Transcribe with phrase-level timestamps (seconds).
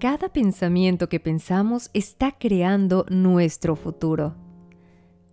[0.00, 4.34] cada pensamiento que pensamos está creando nuestro futuro.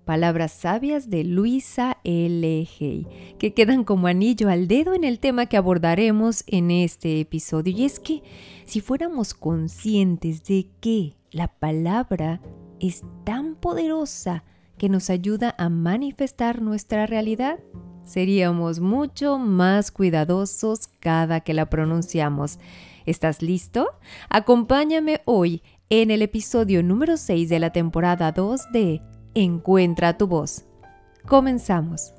[0.03, 2.67] Palabras sabias de Luisa L.
[2.81, 3.07] Hay,
[3.39, 7.73] que quedan como anillo al dedo en el tema que abordaremos en este episodio.
[7.77, 8.23] Y es que
[8.65, 12.41] si fuéramos conscientes de que la palabra
[12.81, 14.43] es tan poderosa
[14.77, 17.57] que nos ayuda a manifestar nuestra realidad,
[18.03, 22.59] seríamos mucho más cuidadosos cada que la pronunciamos.
[23.07, 23.87] ¿Estás listo?
[24.29, 29.01] Acompáñame hoy en el episodio número 6 de la temporada 2 de
[29.33, 30.65] Encuentra tu voz.
[31.25, 32.16] Comenzamos.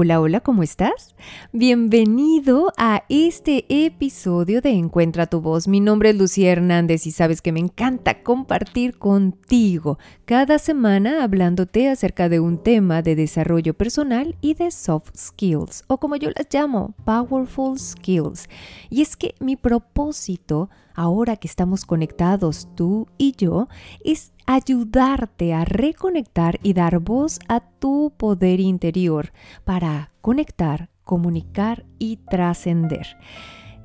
[0.00, 1.16] Hola, hola, ¿cómo estás?
[1.50, 5.66] Bienvenido a este episodio de Encuentra tu voz.
[5.66, 11.88] Mi nombre es Lucía Hernández y sabes que me encanta compartir contigo cada semana hablándote
[11.88, 16.46] acerca de un tema de desarrollo personal y de soft skills, o como yo las
[16.48, 18.48] llamo, powerful skills.
[18.90, 23.68] Y es que mi propósito, ahora que estamos conectados tú y yo,
[24.04, 29.32] es ayudarte a reconectar y dar voz a tu poder interior
[29.64, 33.16] para conectar, comunicar y trascender.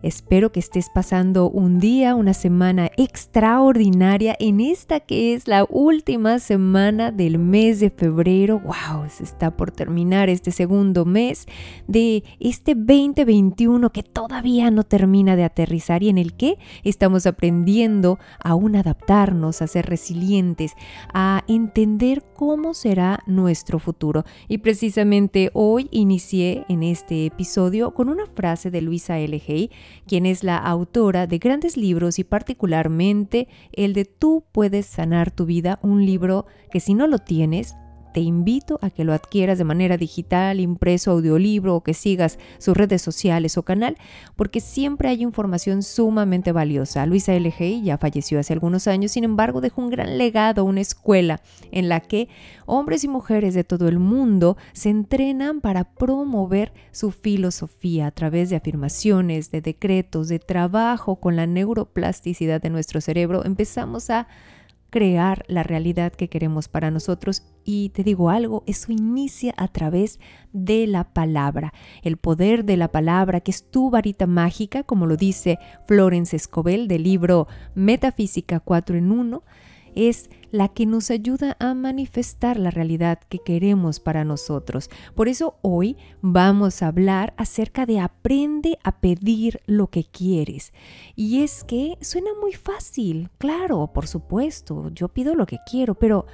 [0.04, 6.40] Espero que estés pasando un día, una semana extraordinaria en esta que es la última
[6.40, 8.60] semana del mes de febrero.
[8.60, 9.10] ¡Wow!
[9.10, 11.46] Se está por terminar este segundo mes
[11.88, 18.20] de este 2021 que todavía no termina de aterrizar y en el que estamos aprendiendo
[18.44, 20.74] a aún adaptarnos, a ser resilientes,
[21.14, 24.26] a entender cómo será nuestro futuro.
[24.50, 29.42] Y precisamente hoy inicié en este episodio con una frase de Luisa L.
[29.48, 29.72] Hay
[30.08, 35.46] quien es la autora de grandes libros y particularmente el de Tú puedes sanar tu
[35.46, 37.76] vida, un libro que si no lo tienes,
[38.14, 42.78] te invito a que lo adquieras de manera digital, impreso, audiolibro o que sigas sus
[42.78, 43.98] redes sociales o canal,
[44.36, 47.06] porque siempre hay información sumamente valiosa.
[47.06, 47.82] Luisa L.G.
[47.84, 52.00] ya falleció hace algunos años, sin embargo dejó un gran legado, una escuela en la
[52.00, 52.30] que
[52.66, 58.50] hombres y mujeres de todo el mundo se entrenan para promover su filosofía a través
[58.50, 63.44] de afirmaciones, de decretos, de trabajo con la neuroplasticidad de nuestro cerebro.
[63.46, 64.28] Empezamos a
[64.94, 67.42] crear la realidad que queremos para nosotros.
[67.66, 70.20] Y te digo algo, eso inicia a través
[70.52, 71.74] de la palabra,
[72.04, 76.88] el poder de la palabra, que es tu varita mágica, como lo dice Florence Escobel
[76.88, 79.42] del libro Metafísica 4 en 1
[79.96, 84.92] es la que nos ayuda a manifestar la realidad que queremos para nosotros.
[85.16, 90.72] Por eso hoy vamos a hablar acerca de aprende a pedir lo que quieres.
[91.16, 96.28] Y es que suena muy fácil, claro, por supuesto, yo pido lo que quiero, pero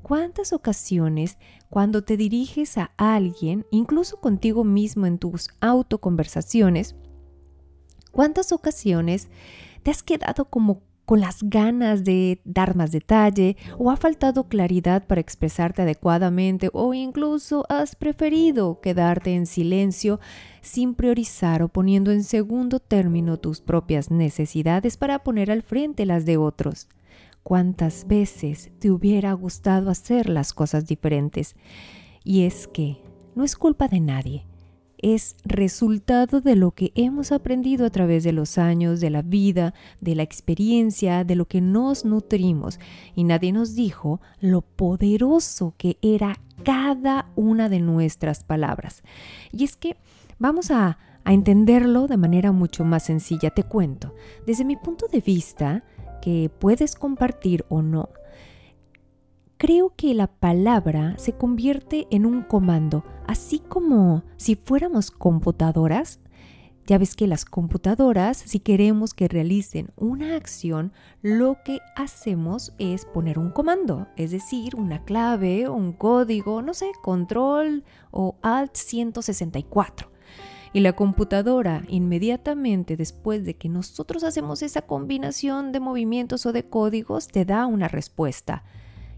[0.00, 1.36] ¿cuántas ocasiones
[1.68, 6.96] cuando te diriges a alguien, incluso contigo mismo en tus autoconversaciones,
[8.10, 9.28] cuántas ocasiones
[9.82, 15.06] te has quedado como con las ganas de dar más detalle o ha faltado claridad
[15.06, 20.20] para expresarte adecuadamente o incluso has preferido quedarte en silencio
[20.60, 26.26] sin priorizar o poniendo en segundo término tus propias necesidades para poner al frente las
[26.26, 26.88] de otros.
[27.44, 31.54] ¿Cuántas veces te hubiera gustado hacer las cosas diferentes?
[32.24, 32.98] Y es que
[33.36, 34.44] no es culpa de nadie
[34.98, 39.74] es resultado de lo que hemos aprendido a través de los años, de la vida,
[40.00, 42.78] de la experiencia, de lo que nos nutrimos.
[43.14, 49.02] Y nadie nos dijo lo poderoso que era cada una de nuestras palabras.
[49.52, 49.96] Y es que
[50.38, 53.50] vamos a, a entenderlo de manera mucho más sencilla.
[53.50, 54.14] Te cuento,
[54.46, 55.84] desde mi punto de vista,
[56.22, 58.08] que puedes compartir o no,
[59.58, 66.20] creo que la palabra se convierte en un comando, así como si fuéramos computadoras.
[66.86, 73.06] Ya ves que las computadoras, si queremos que realicen una acción, lo que hacemos es
[73.06, 77.82] poner un comando, es decir, una clave, un código, no sé, control
[78.12, 80.12] o alt 164.
[80.72, 86.68] Y la computadora, inmediatamente después de que nosotros hacemos esa combinación de movimientos o de
[86.68, 88.62] códigos, te da una respuesta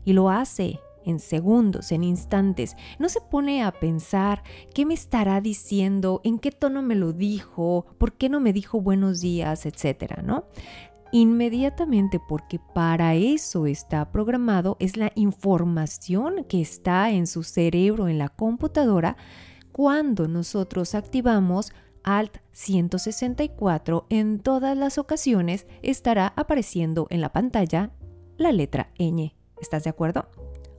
[0.09, 2.77] y lo hace en segundos, en instantes.
[2.99, 7.85] No se pone a pensar qué me estará diciendo, en qué tono me lo dijo,
[7.99, 10.47] por qué no me dijo buenos días, etcétera, ¿no?
[11.13, 18.17] Inmediatamente, porque para eso está programado, es la información que está en su cerebro, en
[18.17, 19.19] la computadora,
[19.73, 21.71] cuando nosotros activamos
[22.03, 27.91] Alt 164, en todas las ocasiones estará apareciendo en la pantalla
[28.39, 29.38] la letra ñ.
[29.61, 30.29] ¿Estás de acuerdo?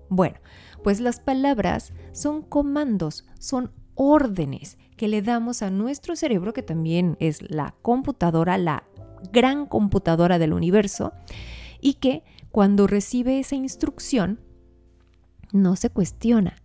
[0.09, 0.37] Bueno,
[0.83, 7.15] pues las palabras son comandos, son órdenes que le damos a nuestro cerebro, que también
[7.19, 8.83] es la computadora, la
[9.31, 11.13] gran computadora del universo,
[11.79, 14.39] y que cuando recibe esa instrucción,
[15.51, 16.55] no se cuestiona,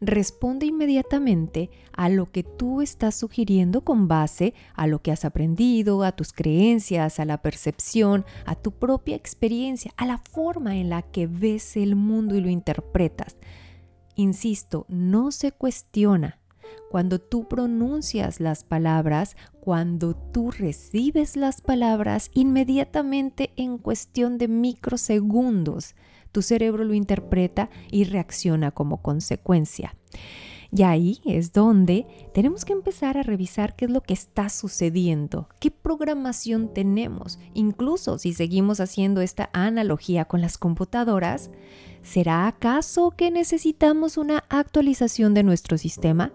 [0.00, 6.04] responde inmediatamente a lo que tú estás sugiriendo con base a lo que has aprendido,
[6.04, 11.02] a tus creencias, a la percepción, a tu propia experiencia, a la forma en la
[11.02, 13.36] que ves el mundo y lo interpretas.
[14.14, 16.38] Insisto, no se cuestiona.
[16.90, 25.94] Cuando tú pronuncias las palabras, cuando tú recibes las palabras, inmediatamente en cuestión de microsegundos,
[26.32, 29.94] tu cerebro lo interpreta y reacciona como consecuencia.
[30.70, 35.48] Y ahí es donde tenemos que empezar a revisar qué es lo que está sucediendo,
[35.60, 37.38] qué programación tenemos.
[37.54, 41.50] Incluso si seguimos haciendo esta analogía con las computadoras,
[42.02, 46.32] ¿será acaso que necesitamos una actualización de nuestro sistema?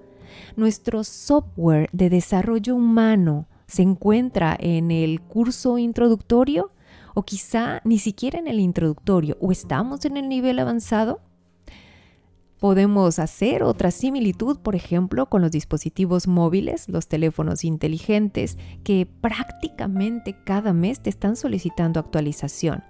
[0.56, 6.72] Nuestro software de desarrollo humano se encuentra en el curso introductorio
[7.13, 11.21] o quizá ni siquiera en el introductorio o estamos en el nivel avanzado.
[12.60, 20.33] Podemos hacer otra similitud, por ejemplo, con los dispositivos móviles, los teléfonos inteligentes, que prácticamente
[20.45, 22.83] cada mes te están solicitando actualización.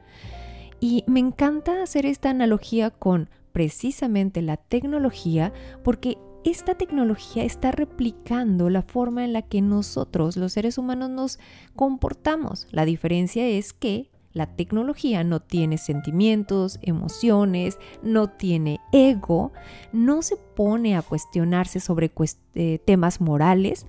[0.79, 5.53] Y me encanta hacer esta analogía con precisamente la tecnología
[5.83, 11.39] porque esta tecnología está replicando la forma en la que nosotros, los seres humanos, nos
[11.75, 12.67] comportamos.
[12.71, 19.53] La diferencia es que la tecnología no tiene sentimientos, emociones, no tiene ego,
[19.91, 22.11] no se pone a cuestionarse sobre
[22.55, 23.85] eh, temas morales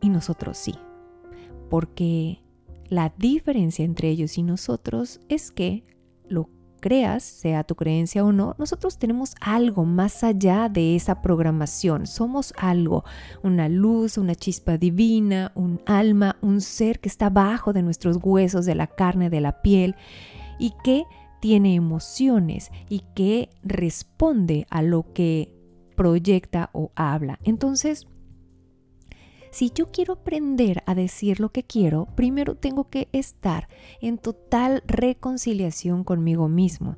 [0.00, 0.74] y nosotros sí.
[1.68, 2.42] Porque
[2.88, 5.84] la diferencia entre ellos y nosotros es que
[6.80, 12.06] creas, sea tu creencia o no, nosotros tenemos algo más allá de esa programación.
[12.06, 13.04] Somos algo,
[13.42, 18.66] una luz, una chispa divina, un alma, un ser que está abajo de nuestros huesos,
[18.66, 19.94] de la carne, de la piel
[20.58, 21.04] y que
[21.40, 25.54] tiene emociones y que responde a lo que
[25.96, 27.38] proyecta o habla.
[27.44, 28.06] Entonces,
[29.50, 33.68] si yo quiero aprender a decir lo que quiero, primero tengo que estar
[34.00, 36.96] en total reconciliación conmigo mismo.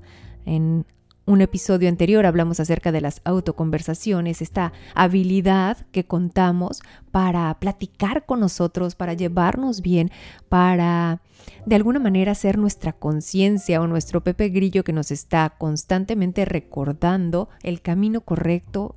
[1.24, 8.40] Un episodio anterior hablamos acerca de las autoconversaciones, esta habilidad que contamos para platicar con
[8.40, 10.10] nosotros, para llevarnos bien,
[10.48, 11.22] para
[11.66, 17.48] de alguna manera ser nuestra conciencia o nuestro Pepe Grillo que nos está constantemente recordando
[17.62, 18.96] el camino correcto,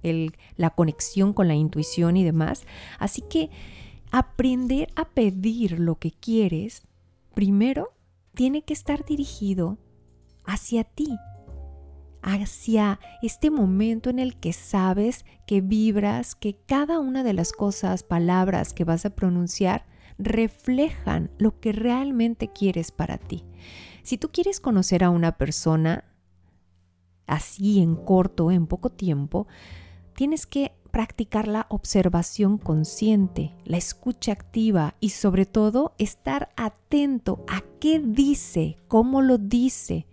[0.56, 2.66] la conexión con la intuición y demás.
[3.00, 3.50] Así que
[4.12, 6.84] aprender a pedir lo que quieres,
[7.34, 7.94] primero
[8.34, 9.78] tiene que estar dirigido
[10.44, 11.16] hacia ti,
[12.26, 18.04] hacia este momento en el que sabes que vibras, que cada una de las cosas,
[18.04, 19.86] palabras que vas a pronunciar
[20.18, 23.44] reflejan lo que realmente quieres para ti.
[24.02, 26.04] Si tú quieres conocer a una persona
[27.28, 29.48] así en corto, en poco tiempo,
[30.16, 37.62] tienes que practicar la observación consciente, la escucha activa y sobre todo estar atento a
[37.80, 40.08] qué dice, cómo lo dice,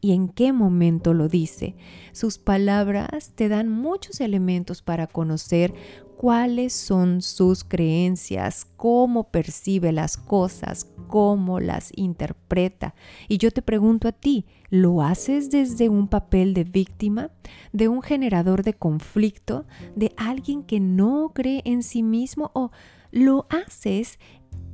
[0.00, 1.76] y en qué momento lo dice.
[2.12, 5.74] Sus palabras te dan muchos elementos para conocer
[6.20, 12.94] cuáles son sus creencias, cómo percibe las cosas, cómo las interpreta.
[13.26, 17.30] Y yo te pregunto a ti, ¿lo haces desde un papel de víctima,
[17.72, 19.64] de un generador de conflicto,
[19.96, 22.70] de alguien que no cree en sí mismo o
[23.10, 24.18] lo haces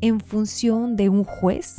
[0.00, 1.76] en función de un juez?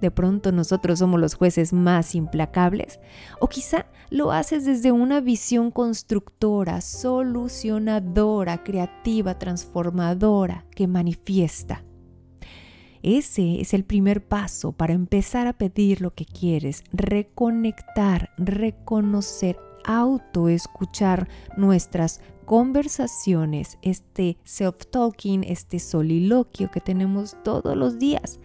[0.00, 3.00] De pronto nosotros somos los jueces más implacables,
[3.40, 11.84] o quizá lo haces desde una visión constructora, solucionadora, creativa, transformadora, que manifiesta.
[13.02, 21.28] Ese es el primer paso para empezar a pedir lo que quieres, reconectar, reconocer, autoescuchar
[21.56, 28.40] nuestras conversaciones, este self-talking, este soliloquio que tenemos todos los días,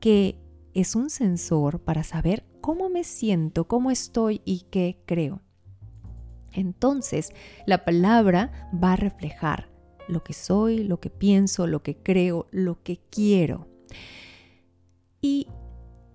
[0.00, 0.38] que
[0.76, 5.40] es un sensor para saber cómo me siento, cómo estoy y qué creo.
[6.52, 7.32] Entonces,
[7.64, 9.70] la palabra va a reflejar
[10.06, 13.68] lo que soy, lo que pienso, lo que creo, lo que quiero.
[15.22, 15.48] Y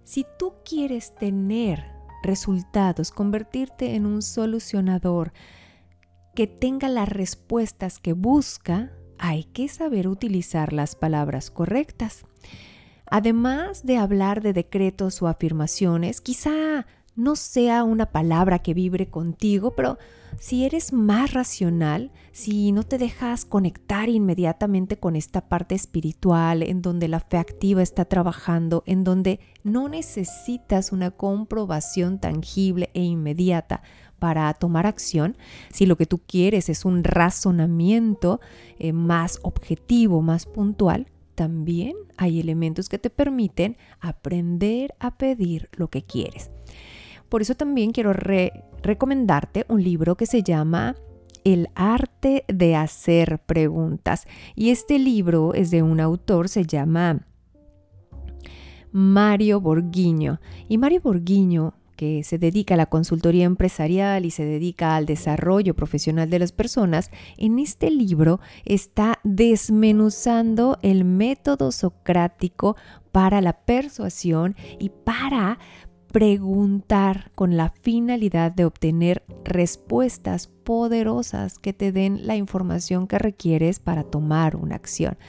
[0.03, 1.83] si tú quieres tener
[2.21, 5.33] resultados, convertirte en un solucionador
[6.35, 12.25] que tenga las respuestas que busca, hay que saber utilizar las palabras correctas.
[13.11, 19.75] Además de hablar de decretos o afirmaciones, quizá no sea una palabra que vibre contigo,
[19.75, 19.97] pero
[20.39, 26.81] si eres más racional, si no te dejas conectar inmediatamente con esta parte espiritual, en
[26.81, 33.81] donde la fe activa está trabajando, en donde no necesitas una comprobación tangible e inmediata
[34.19, 35.35] para tomar acción,
[35.69, 38.39] si lo que tú quieres es un razonamiento
[38.79, 45.89] eh, más objetivo, más puntual, también hay elementos que te permiten aprender a pedir lo
[45.89, 46.51] que quieres.
[47.29, 50.95] Por eso también quiero recomendarte un libro que se llama
[51.45, 54.27] El arte de hacer preguntas.
[54.55, 57.25] Y este libro es de un autor, se llama
[58.91, 60.41] Mario Borghiño.
[60.67, 65.75] Y Mario Borghiño que se dedica a la consultoría empresarial y se dedica al desarrollo
[65.75, 72.75] profesional de las personas, en este libro está desmenuzando el método socrático
[73.11, 75.59] para la persuasión y para
[76.11, 83.79] preguntar con la finalidad de obtener respuestas poderosas que te den la información que requieres
[83.79, 85.19] para tomar una acción.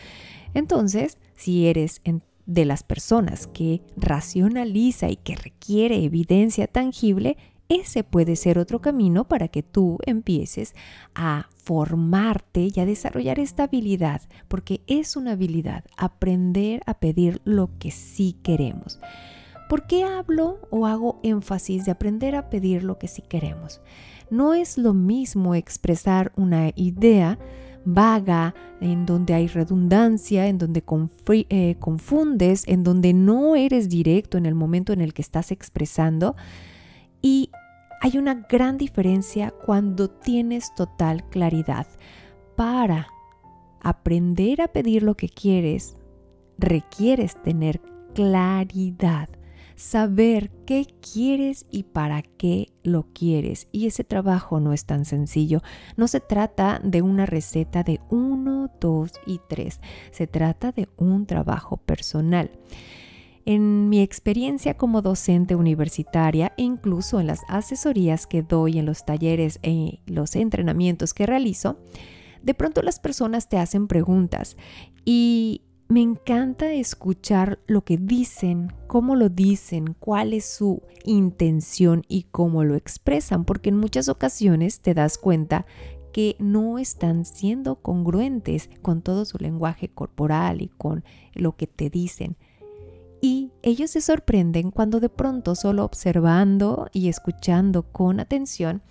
[0.55, 2.01] Entonces, si eres
[2.47, 7.37] de las personas que racionaliza y que requiere evidencia tangible,
[7.69, 10.75] ese puede ser otro camino para que tú empieces
[11.15, 17.71] a formarte y a desarrollar esta habilidad, porque es una habilidad aprender a pedir lo
[17.79, 19.01] que sí queremos.
[19.69, 23.81] ¿Por qué hablo o hago énfasis de aprender a pedir lo que sí queremos?
[24.29, 27.39] No es lo mismo expresar una idea
[27.85, 30.83] vaga, en donde hay redundancia, en donde
[31.29, 36.37] eh, confundes, en donde no eres directo en el momento en el que estás expresando.
[37.21, 37.51] Y
[38.01, 41.87] hay una gran diferencia cuando tienes total claridad.
[42.57, 43.09] Para
[43.81, 45.97] aprender a pedir lo que quieres,
[46.59, 47.81] requieres tener
[48.15, 49.29] claridad
[49.77, 53.69] saber qué quieres y para qué lo quieres.
[53.73, 55.63] Y ese trabajo no es tan sencillo.
[55.97, 59.81] No se trata de una receta de uno, dos y tres.
[60.11, 62.51] Se trata de un trabajo personal.
[63.45, 69.05] En mi experiencia como docente universitaria e incluso en las asesorías que doy en los
[69.05, 71.79] talleres y los entrenamientos que realizo,
[72.43, 74.57] de pronto las personas te hacen preguntas
[75.05, 82.25] y me encanta escuchar lo que dicen, cómo lo dicen, cuál es su intención y
[82.31, 85.67] cómo lo expresan, porque en muchas ocasiones te das cuenta
[86.13, 91.91] que no están siendo congruentes con todo su lenguaje corporal y con lo que te
[91.91, 92.37] dicen.
[93.21, 98.83] Y ellos se sorprenden cuando de pronto solo observando y escuchando con atención,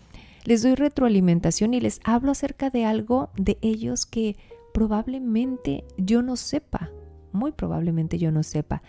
[0.45, 4.37] les doy retroalimentación y les hablo acerca de algo de ellos que
[4.73, 6.91] probablemente yo no sepa,
[7.31, 8.81] muy probablemente yo no sepa.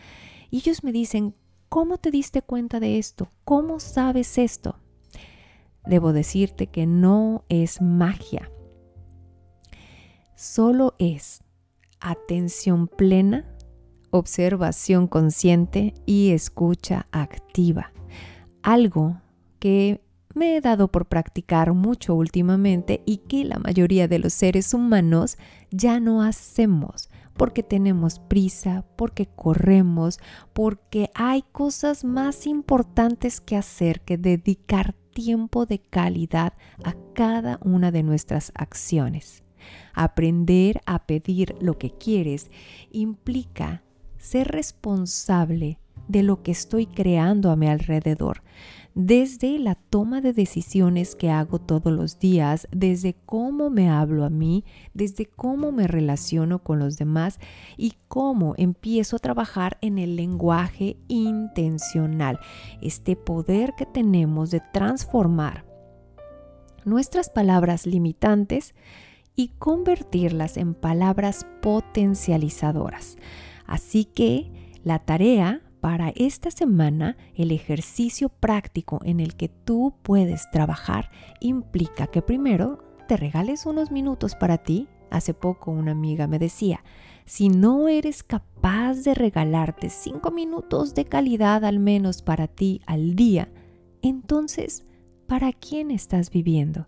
[0.50, 1.34] Y ellos me dicen,
[1.68, 3.28] ¿cómo te diste cuenta de esto?
[3.44, 4.76] ¿Cómo sabes esto?
[5.86, 8.50] Debo decirte que no es magia,
[10.36, 11.42] solo es
[12.00, 13.56] atención plena,
[14.10, 17.92] observación consciente y escucha activa.
[18.62, 19.20] Algo
[19.58, 20.01] que
[20.34, 25.36] me he dado por practicar mucho últimamente y que la mayoría de los seres humanos
[25.70, 30.20] ya no hacemos porque tenemos prisa, porque corremos,
[30.52, 37.90] porque hay cosas más importantes que hacer que dedicar tiempo de calidad a cada una
[37.90, 39.42] de nuestras acciones.
[39.94, 42.50] Aprender a pedir lo que quieres
[42.90, 43.82] implica
[44.18, 48.42] ser responsable de lo que estoy creando a mi alrededor
[48.94, 54.30] desde la toma de decisiones que hago todos los días, desde cómo me hablo a
[54.30, 57.38] mí, desde cómo me relaciono con los demás
[57.76, 62.38] y cómo empiezo a trabajar en el lenguaje intencional,
[62.82, 65.64] este poder que tenemos de transformar
[66.84, 68.74] nuestras palabras limitantes
[69.34, 73.16] y convertirlas en palabras potencializadoras.
[73.66, 74.52] Así que
[74.84, 81.10] la tarea para esta semana el ejercicio práctico en el que tú puedes trabajar
[81.40, 84.86] implica que primero te regales unos minutos para ti.
[85.10, 86.84] Hace poco una amiga me decía,
[87.24, 93.16] si no eres capaz de regalarte cinco minutos de calidad al menos para ti al
[93.16, 93.52] día,
[94.02, 94.86] entonces,
[95.26, 96.86] ¿para quién estás viviendo?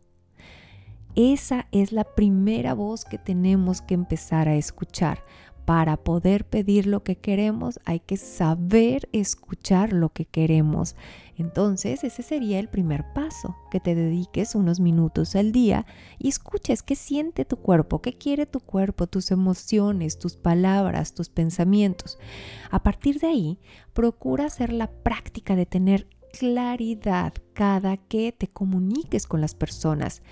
[1.16, 5.24] Esa es la primera voz que tenemos que empezar a escuchar,
[5.64, 10.94] para poder pedir lo que queremos hay que saber escuchar lo que queremos.
[11.36, 15.86] Entonces ese sería el primer paso, que te dediques unos minutos al día
[16.18, 21.28] y escuches qué siente tu cuerpo, qué quiere tu cuerpo, tus emociones, tus palabras, tus
[21.28, 22.18] pensamientos.
[22.70, 23.58] A partir de ahí,
[23.94, 26.06] procura hacer la práctica de tener
[26.38, 30.22] claridad cada que te comuniques con las personas.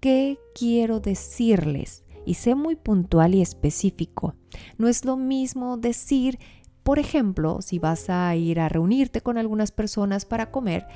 [0.00, 2.04] ¿Qué quiero decirles?
[2.26, 4.34] Y sé muy puntual y específico.
[4.78, 6.38] No es lo mismo decir,
[6.82, 10.86] por ejemplo, si vas a ir a reunirte con algunas personas para comer,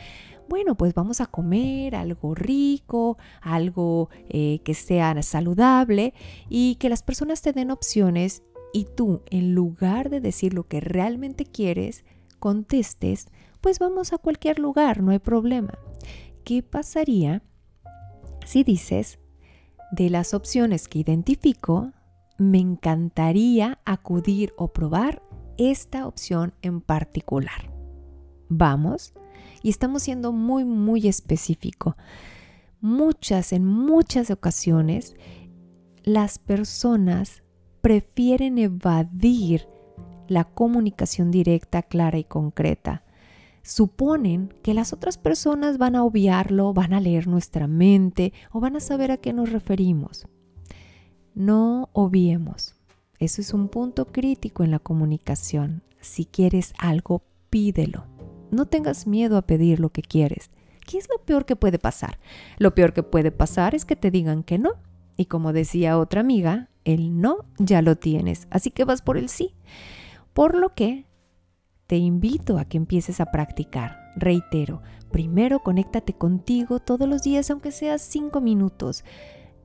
[0.49, 6.14] bueno, pues vamos a comer algo rico, algo eh, que sea saludable
[6.49, 10.81] y que las personas te den opciones y tú, en lugar de decir lo que
[10.81, 12.04] realmente quieres,
[12.40, 13.28] contestes,
[13.61, 15.78] pues vamos a cualquier lugar, no hay problema.
[16.45, 17.43] ¿Qué pasaría
[18.45, 19.19] si dices,
[19.93, 21.93] de las opciones que identifico,
[22.38, 25.23] me encantaría acudir o probar
[25.57, 27.71] esta opción en particular?
[28.49, 29.14] Vamos,
[29.62, 31.97] y estamos siendo muy, muy específico.
[32.81, 35.17] Muchas, en muchas ocasiones,
[36.03, 37.43] las personas
[37.81, 39.67] prefieren evadir
[40.29, 43.03] la comunicación directa, clara y concreta.
[43.66, 48.76] Suponen que las otras personas van a obviarlo, van a leer nuestra mente o van
[48.76, 50.26] a saber a qué nos referimos.
[51.35, 52.75] No obviemos.
[53.18, 55.83] Eso es un punto crítico en la comunicación.
[56.02, 58.04] Si quieres algo, pídelo.
[58.50, 60.50] No tengas miedo a pedir lo que quieres.
[60.87, 62.18] ¿Qué es lo peor que puede pasar?
[62.59, 64.75] Lo peor que puede pasar es que te digan que no.
[65.16, 69.30] Y como decía otra amiga, el no ya lo tienes, así que vas por el
[69.30, 69.54] sí.
[70.35, 71.06] Por lo que
[71.87, 74.12] te invito a que empieces a practicar.
[74.17, 79.05] Reitero, primero conéctate contigo todos los días, aunque sea cinco minutos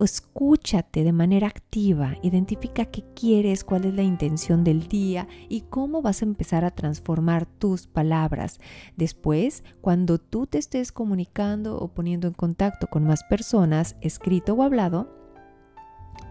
[0.05, 6.01] escúchate de manera activa, identifica qué quieres, cuál es la intención del día y cómo
[6.01, 8.59] vas a empezar a transformar tus palabras.
[8.95, 14.63] Después, cuando tú te estés comunicando o poniendo en contacto con más personas, escrito o
[14.63, 15.13] hablado,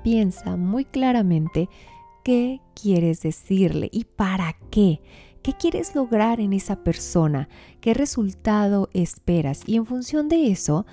[0.02, 1.68] piensa muy claramente
[2.24, 5.00] qué quieres decirle y para qué.
[5.48, 7.48] ¿Qué quieres lograr en esa persona?
[7.80, 9.62] ¿Qué resultado esperas?
[9.64, 10.84] Y en función de eso,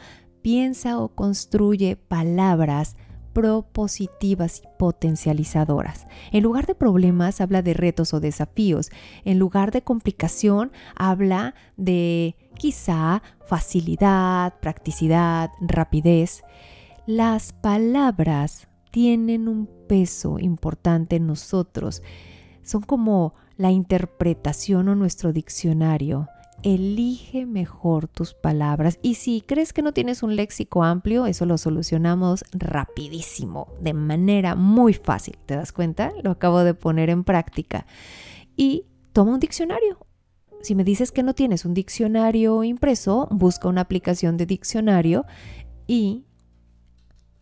[0.41, 2.95] piensa o construye palabras
[3.33, 6.07] propositivas y potencializadoras.
[6.31, 8.91] En lugar de problemas, habla de retos o desafíos.
[9.25, 16.43] En lugar de complicación, habla de quizá facilidad, practicidad, rapidez.
[17.05, 22.01] Las palabras tienen un peso importante en nosotros.
[22.63, 26.27] Son como la interpretación o nuestro diccionario
[26.63, 31.57] elige mejor tus palabras y si crees que no tienes un léxico amplio, eso lo
[31.57, 35.37] solucionamos rapidísimo, de manera muy fácil.
[35.45, 36.11] ¿Te das cuenta?
[36.23, 37.85] Lo acabo de poner en práctica.
[38.55, 40.05] Y toma un diccionario.
[40.61, 45.25] Si me dices que no tienes un diccionario impreso, busca una aplicación de diccionario
[45.85, 46.25] y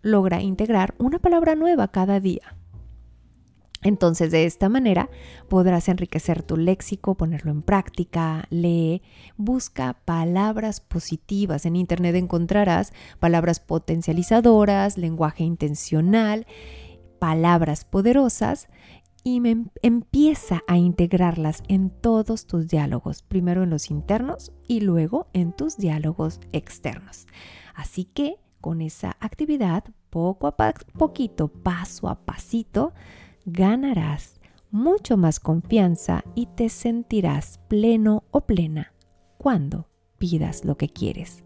[0.01, 2.57] logra integrar una palabra nueva cada día.
[3.83, 5.09] Entonces, de esta manera
[5.49, 9.01] podrás enriquecer tu léxico, ponerlo en práctica, lee,
[9.37, 11.65] busca palabras positivas.
[11.65, 16.47] En Internet encontrarás palabras potencializadoras, lenguaje intencional,
[17.19, 18.69] palabras poderosas
[19.23, 19.41] y
[19.81, 25.77] empieza a integrarlas en todos tus diálogos, primero en los internos y luego en tus
[25.77, 27.25] diálogos externos.
[27.73, 30.55] Así que con esa actividad, poco a
[30.97, 32.93] poquito, paso a pasito,
[33.45, 34.39] ganarás
[34.71, 38.93] mucho más confianza y te sentirás pleno o plena
[39.37, 41.43] cuando pidas lo que quieres.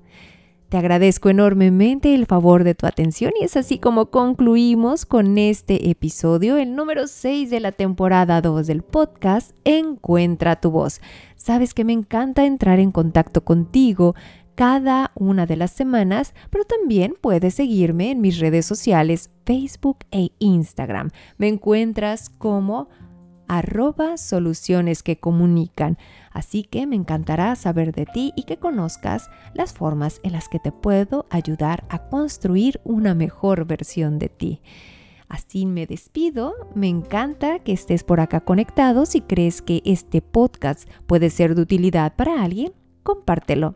[0.69, 5.89] Te agradezco enormemente el favor de tu atención y es así como concluimos con este
[5.89, 10.99] episodio, el número 6 de la temporada 2 del podcast Encuentra tu voz.
[11.37, 14.13] Sabes que me encanta entrar en contacto contigo,
[14.57, 20.31] cada una de las semanas, pero también puedes seguirme en mis redes sociales Facebook e
[20.39, 21.11] Instagram.
[21.37, 22.89] Me encuentras como
[23.47, 25.99] arroba soluciones que comunican.
[26.31, 30.57] Así que me encantará saber de ti y que conozcas las formas en las que
[30.57, 34.61] te puedo ayudar a construir una mejor versión de ti.
[35.29, 36.55] Así me despido.
[36.73, 39.05] Me encanta que estés por acá conectado.
[39.05, 43.75] Si crees que este podcast puede ser de utilidad para alguien, compártelo.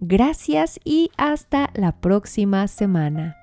[0.00, 3.39] Gracias y hasta la próxima semana.